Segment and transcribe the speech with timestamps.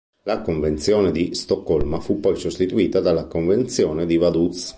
[0.23, 4.69] La Convenzione di Stoccolma fu poi sostituita dalla Convenzione di Vaduz.